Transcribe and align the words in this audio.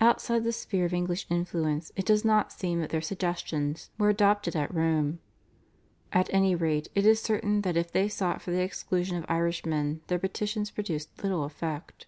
Outside 0.00 0.44
the 0.44 0.52
sphere 0.52 0.84
of 0.84 0.92
English 0.92 1.24
influence 1.30 1.92
it 1.96 2.04
does 2.04 2.26
not 2.26 2.52
seem 2.52 2.78
that 2.82 2.90
their 2.90 3.00
suggestions 3.00 3.88
were 3.96 4.10
adopted 4.10 4.54
at 4.54 4.74
Rome. 4.74 5.18
At 6.12 6.28
any 6.30 6.54
rate 6.54 6.88
it 6.94 7.06
is 7.06 7.22
certain 7.22 7.62
that 7.62 7.78
if 7.78 7.90
they 7.90 8.06
sought 8.10 8.42
for 8.42 8.50
the 8.50 8.60
exclusion 8.60 9.16
of 9.16 9.24
Irishmen 9.30 10.02
their 10.08 10.18
petitions 10.18 10.70
produced 10.70 11.22
little 11.24 11.44
effect. 11.44 12.06